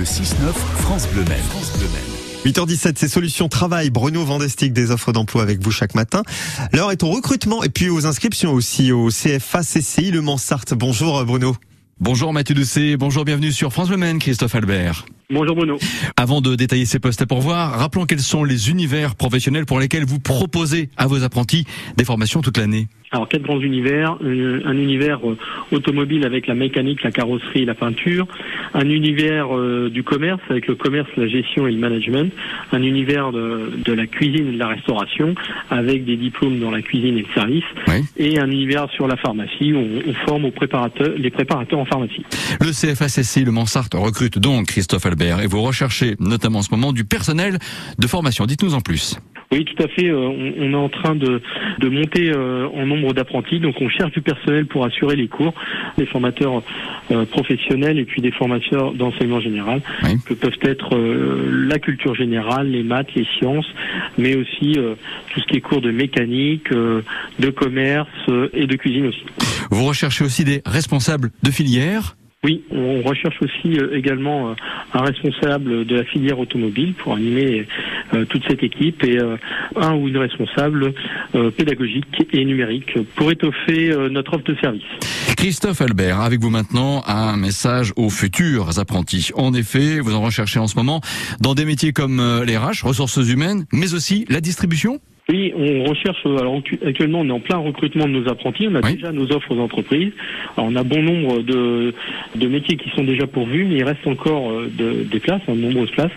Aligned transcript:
Le 0.00 0.06
6-9, 0.06 0.54
France 0.78 1.06
Bleu 1.08 1.24
Maine. 1.28 1.42
France 1.50 1.76
Bleu 1.76 1.86
Maine. 1.88 2.52
8h17, 2.54 2.92
c'est 2.96 3.06
Solutions 3.06 3.50
Travail. 3.50 3.90
Bruno 3.90 4.24
Vandestic, 4.24 4.72
des 4.72 4.90
offres 4.92 5.12
d'emploi 5.12 5.42
avec 5.42 5.62
vous 5.62 5.70
chaque 5.70 5.94
matin. 5.94 6.22
L'heure 6.72 6.90
est 6.90 7.02
au 7.02 7.10
recrutement 7.10 7.62
et 7.62 7.68
puis 7.68 7.90
aux 7.90 8.06
inscriptions 8.06 8.54
aussi 8.54 8.92
au 8.92 9.10
CFA 9.10 9.60
CCI 9.60 10.10
Le 10.10 10.22
Mans-Sarthe. 10.22 10.72
Bonjour 10.72 11.22
Bruno. 11.26 11.54
Bonjour 12.00 12.32
Mathieu 12.32 12.54
Doucet, 12.54 12.96
bonjour, 12.96 13.26
bienvenue 13.26 13.52
sur 13.52 13.74
France 13.74 13.90
Le 13.90 13.98
Maine, 13.98 14.18
Christophe 14.20 14.54
Albert. 14.54 15.04
Bonjour 15.28 15.54
Bruno. 15.54 15.76
Avant 16.16 16.40
de 16.40 16.54
détailler 16.54 16.86
ces 16.86 16.98
postes 16.98 17.20
à 17.20 17.26
pourvoir, 17.26 17.78
rappelons 17.78 18.06
quels 18.06 18.20
sont 18.20 18.42
les 18.42 18.70
univers 18.70 19.16
professionnels 19.16 19.66
pour 19.66 19.80
lesquels 19.80 20.06
vous 20.06 20.18
proposez 20.18 20.88
à 20.96 21.08
vos 21.08 21.22
apprentis 21.24 21.66
des 21.98 22.06
formations 22.06 22.40
toute 22.40 22.56
l'année. 22.56 22.88
Alors 23.12 23.28
quatre 23.28 23.42
grands 23.42 23.60
univers, 23.60 24.16
euh, 24.22 24.60
un 24.64 24.76
univers 24.76 25.18
euh, 25.28 25.36
automobile 25.72 26.24
avec 26.24 26.46
la 26.46 26.54
mécanique, 26.54 27.02
la 27.02 27.10
carrosserie, 27.10 27.64
la 27.64 27.74
peinture, 27.74 28.28
un 28.72 28.88
univers 28.88 29.48
euh, 29.56 29.90
du 29.90 30.04
commerce 30.04 30.40
avec 30.48 30.68
le 30.68 30.76
commerce, 30.76 31.08
la 31.16 31.26
gestion 31.26 31.66
et 31.66 31.72
le 31.72 31.78
management, 31.78 32.32
un 32.70 32.82
univers 32.82 33.32
de, 33.32 33.72
de 33.84 33.92
la 33.92 34.06
cuisine 34.06 34.46
et 34.48 34.52
de 34.52 34.58
la 34.58 34.68
restauration 34.68 35.34
avec 35.70 36.04
des 36.04 36.16
diplômes 36.16 36.60
dans 36.60 36.70
la 36.70 36.82
cuisine 36.82 37.18
et 37.18 37.22
le 37.22 37.34
service, 37.34 37.64
Oui. 37.88 38.04
et 38.16 38.38
un 38.38 38.48
univers 38.48 38.88
sur 38.92 39.08
la 39.08 39.16
pharmacie 39.16 39.72
où 39.72 39.78
on, 39.78 40.02
on 40.10 40.14
forme 40.28 40.44
aux 40.44 40.52
préparateurs, 40.52 41.10
les 41.16 41.30
préparateurs 41.30 41.80
en 41.80 41.86
pharmacie. 41.86 42.24
Le 42.60 42.70
CFACC 42.70 43.44
Le 43.44 43.50
Mansart 43.50 43.88
recrute 43.94 44.38
donc 44.38 44.66
Christophe 44.68 45.06
Albert 45.06 45.40
et 45.40 45.48
vous 45.48 45.62
recherchez 45.62 46.14
notamment 46.20 46.60
en 46.60 46.62
ce 46.62 46.70
moment 46.70 46.92
du 46.92 47.04
personnel 47.04 47.58
de 47.98 48.06
formation. 48.06 48.46
Dites-nous 48.46 48.74
en 48.74 48.80
plus. 48.80 49.18
Oui, 49.52 49.64
tout 49.64 49.82
à 49.82 49.88
fait. 49.88 50.08
euh, 50.08 50.16
on, 50.16 50.52
on 50.58 50.72
est 50.72 50.76
en 50.76 50.88
train 50.88 51.16
de, 51.16 51.42
de 51.80 51.88
monter 51.88 52.30
euh, 52.30 52.68
en 52.68 52.86
nombre 52.86 53.12
d'apprentis, 53.14 53.58
donc 53.58 53.74
on 53.80 53.88
cherche 53.88 54.12
du 54.12 54.20
personnel 54.22 54.66
pour 54.66 54.84
assurer 54.84 55.16
les 55.16 55.26
cours, 55.26 55.52
des 55.98 56.06
formateurs 56.06 56.62
euh, 57.10 57.24
professionnels 57.24 57.98
et 57.98 58.04
puis 58.04 58.22
des 58.22 58.30
formateurs 58.30 58.92
d'enseignement 58.92 59.40
général, 59.40 59.80
Oui. 60.04 60.10
que 60.24 60.34
peuvent 60.34 60.58
être 60.62 60.94
euh, 60.96 61.66
la 61.68 61.80
culture 61.80 62.14
générale, 62.14 62.70
les 62.70 62.84
maths, 62.84 63.12
les 63.16 63.26
sciences, 63.38 63.66
mais 64.16 64.36
aussi 64.36 64.74
euh, 64.78 64.94
tout 65.34 65.40
ce 65.40 65.46
qui 65.46 65.56
est 65.56 65.60
cours 65.60 65.80
de 65.80 65.90
mécanique, 65.90 66.70
euh, 66.70 67.02
de 67.40 67.50
commerce 67.50 68.08
euh, 68.28 68.48
et 68.52 68.66
de 68.68 68.76
cuisine 68.76 69.06
aussi. 69.06 69.24
Vous 69.72 69.84
recherchez 69.84 70.24
aussi 70.24 70.44
des 70.44 70.62
responsables 70.64 71.30
de 71.42 71.50
filière. 71.50 72.16
Oui, 72.42 72.64
on 72.70 73.02
recherche 73.02 73.36
aussi 73.42 73.78
euh, 73.78 73.94
également 73.94 74.48
euh, 74.48 74.54
un 74.94 75.02
responsable 75.02 75.84
de 75.84 75.94
la 75.94 76.04
filière 76.04 76.38
automobile 76.38 76.94
pour 76.94 77.12
animer 77.12 77.68
euh, 78.14 78.24
toute 78.24 78.42
cette 78.48 78.62
équipe 78.62 79.04
et 79.04 79.18
euh, 79.18 79.36
un 79.76 79.94
ou 79.94 80.08
une 80.08 80.16
responsable 80.16 80.94
euh, 81.34 81.50
pédagogique 81.50 82.06
et 82.32 82.42
numérique 82.46 82.94
pour 83.14 83.30
étoffer 83.30 83.90
euh, 83.90 84.08
notre 84.08 84.32
offre 84.32 84.44
de 84.44 84.56
service. 84.58 84.82
Christophe 85.36 85.82
Albert, 85.82 86.20
avec 86.20 86.40
vous 86.40 86.48
maintenant 86.48 87.02
un 87.06 87.36
message 87.36 87.92
aux 87.96 88.08
futurs 88.08 88.78
apprentis. 88.78 89.32
En 89.34 89.52
effet, 89.52 90.00
vous 90.00 90.14
en 90.14 90.22
recherchez 90.22 90.60
en 90.60 90.66
ce 90.66 90.76
moment 90.76 91.02
dans 91.40 91.54
des 91.54 91.66
métiers 91.66 91.92
comme 91.92 92.22
les 92.46 92.56
RH, 92.56 92.84
ressources 92.84 93.18
humaines, 93.18 93.66
mais 93.70 93.92
aussi 93.92 94.24
la 94.30 94.40
distribution. 94.40 94.98
Oui, 95.30 95.52
on 95.56 95.84
recherche. 95.84 96.18
euh, 96.26 96.38
Alors 96.38 96.56
actu- 96.56 96.78
actuellement, 96.84 97.20
on 97.20 97.28
est 97.28 97.32
en 97.32 97.38
plein 97.40 97.58
recrutement 97.58 98.06
de 98.06 98.10
nos 98.12 98.28
apprentis. 98.28 98.66
On 98.68 98.74
a 98.74 98.80
Oui. 98.84 98.94
déjà 98.94 99.12
nos 99.12 99.30
offres 99.30 99.54
aux 99.54 99.60
entreprises. 99.60 100.10
Alors, 100.56 100.70
on 100.72 100.74
a 100.76 100.82
bon 100.82 101.02
nombre 101.02 101.42
de, 101.42 101.94
de 102.34 102.46
métiers 102.48 102.76
qui 102.76 102.90
sont 102.90 103.04
déjà 103.04 103.26
pourvus, 103.28 103.64
mais 103.64 103.76
il 103.76 103.84
reste 103.84 104.04
encore 104.06 104.50
euh, 104.50 104.68
de- 104.76 105.04
des 105.04 105.20
places, 105.20 105.42
hein, 105.48 105.54
de 105.54 105.60
nombreuses 105.60 105.90
places, 105.92 106.10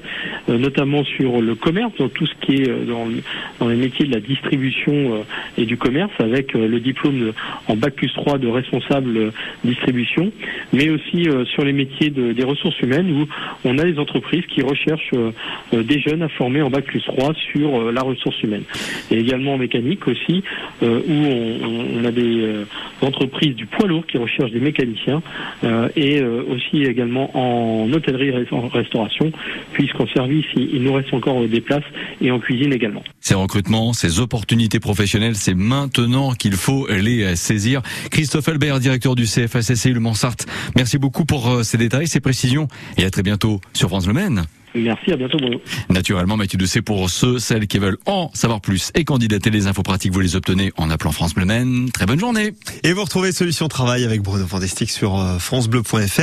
euh, 0.49 0.57
notamment 0.57 1.03
sur 1.03 1.41
le 1.41 1.53
commerce, 1.53 1.91
dans 1.99 2.09
tout 2.09 2.25
ce 2.25 2.33
qui 2.41 2.63
est 2.63 2.85
dans, 2.87 3.05
le- 3.05 3.21
dans 3.59 3.67
les 3.67 3.75
métiers 3.75 4.07
de 4.07 4.13
la 4.13 4.19
distribution 4.19 4.93
euh, 4.93 5.17
et 5.61 5.65
du 5.65 5.77
commerce, 5.77 6.11
avec 6.19 6.55
euh, 6.55 6.67
le 6.67 6.79
diplôme 6.79 7.19
de- 7.19 7.33
en 7.67 7.75
bac 7.75 7.93
plus 7.93 8.11
3 8.13 8.39
de 8.39 8.47
responsable 8.47 9.31
distribution, 9.63 10.31
mais 10.73 10.89
aussi 10.89 11.27
sur 11.53 11.63
les 11.63 11.73
métiers 11.73 12.09
de- 12.09 12.31
des 12.33 12.43
ressources 12.43 12.79
humaines 12.81 13.11
où 13.11 13.27
on 13.65 13.77
a 13.77 13.83
des 13.83 13.99
entreprises 13.99 14.45
qui 14.47 14.61
recherchent 14.63 15.11
des 15.71 15.99
jeunes 15.99 16.23
à 16.23 16.29
former 16.29 16.61
en 16.63 16.69
bac 16.71 16.85
plus 16.85 17.01
3 17.03 17.33
sur 17.51 17.91
la 17.91 18.01
ressource 18.01 18.41
humaine 18.41 18.63
et 19.11 19.19
également 19.19 19.53
en 19.53 19.57
mécanique 19.57 20.07
aussi, 20.07 20.43
euh, 20.81 21.01
où 21.07 21.99
on, 21.99 22.05
a 22.05 22.11
des 22.11 22.41
euh, 22.41 22.65
entreprises 23.01 23.55
du 23.55 23.65
poids 23.65 23.87
lourd 23.87 24.05
qui 24.05 24.17
recherchent 24.17 24.51
des 24.51 24.59
mécaniciens, 24.59 25.21
euh, 25.63 25.89
et 25.95 26.21
aussi 26.23 26.83
également 26.83 27.29
en 27.37 27.91
hôtellerie 27.91 28.29
et 28.29 28.53
en 28.53 28.67
restauration, 28.67 29.31
puisqu'en 29.71 30.07
service, 30.07 30.45
il, 30.55 30.83
nous 30.83 30.93
reste 30.93 31.13
encore 31.13 31.45
des 31.47 31.61
places, 31.61 31.83
et 32.21 32.31
en 32.31 32.39
cuisine 32.39 32.73
également. 32.73 33.03
Ces 33.19 33.35
recrutements, 33.35 33.93
ces 33.93 34.19
opportunités 34.19 34.79
professionnelles, 34.79 35.35
c'est 35.35 35.53
maintenant 35.53 36.33
qu'il 36.33 36.53
faut 36.53 36.87
les 36.89 37.35
saisir. 37.35 37.81
Christophe 38.11 38.47
Albert, 38.49 38.79
directeur 38.79 39.15
du 39.15 39.23
CFACC 39.23 39.85
Le 39.93 39.99
Mansart, 39.99 40.35
merci 40.75 40.97
beaucoup 40.97 41.25
pour 41.25 41.63
ces 41.63 41.77
détails, 41.77 42.07
ces 42.07 42.19
précisions 42.19 42.67
et 42.97 43.05
à 43.05 43.09
très 43.09 43.23
bientôt 43.23 43.61
sur 43.73 43.89
France 43.89 44.07
Le 44.07 44.13
Maine. 44.13 44.43
Merci, 44.75 45.11
à 45.11 45.17
bientôt 45.17 45.37
Bruno. 45.37 45.61
Naturellement, 45.89 46.37
Mathieu 46.37 46.57
Doucet, 46.57 46.81
pour 46.81 47.09
ceux, 47.09 47.39
celles 47.39 47.67
qui 47.67 47.79
veulent 47.79 47.97
en 48.05 48.31
savoir 48.33 48.61
plus 48.61 48.91
et 48.95 49.03
candidater 49.03 49.49
les 49.49 49.67
infos 49.67 49.83
pratiques, 49.83 50.13
vous 50.13 50.19
les 50.19 50.35
obtenez 50.35 50.71
en 50.77 50.89
appelant 50.89 51.11
France 51.11 51.33
Bleu 51.33 51.45
Maine. 51.45 51.89
Très 51.91 52.05
bonne 52.05 52.19
journée. 52.19 52.53
Et 52.83 52.93
vous 52.93 53.03
retrouvez 53.03 53.31
Solutions 53.31 53.67
Travail 53.67 54.03
avec 54.03 54.21
Bruno 54.21 54.45
Vandestic 54.45 54.89
sur 54.89 55.19
euh, 55.19 55.37
francebleu.fr. 55.39 56.21